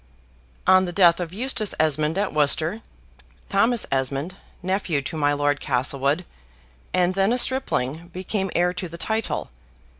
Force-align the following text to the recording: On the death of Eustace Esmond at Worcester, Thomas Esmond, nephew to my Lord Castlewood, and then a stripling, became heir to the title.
On 0.65 0.85
the 0.85 0.91
death 0.91 1.19
of 1.19 1.31
Eustace 1.31 1.75
Esmond 1.79 2.17
at 2.17 2.33
Worcester, 2.33 2.81
Thomas 3.49 3.85
Esmond, 3.91 4.35
nephew 4.63 4.99
to 5.03 5.15
my 5.15 5.31
Lord 5.31 5.59
Castlewood, 5.59 6.25
and 6.91 7.13
then 7.13 7.31
a 7.31 7.37
stripling, 7.37 8.07
became 8.07 8.49
heir 8.55 8.73
to 8.73 8.89
the 8.89 8.97
title. 8.97 9.51